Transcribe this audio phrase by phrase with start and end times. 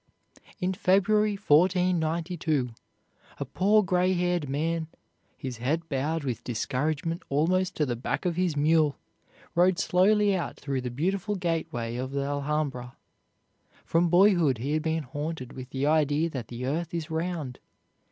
[0.59, 2.71] In February, 1492,
[3.37, 4.87] a poor gray haired man,
[5.37, 8.97] his head bowed with discouragement almost to the back of his mule,
[9.53, 12.95] rode slowly out through the beautiful gateway of the Alhambra.
[13.85, 17.59] From boyhood he had been haunted with the idea that the earth is round.